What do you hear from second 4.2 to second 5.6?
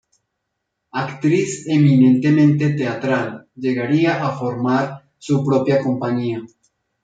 a formar su